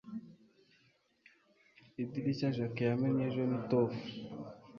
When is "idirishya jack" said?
2.01-2.75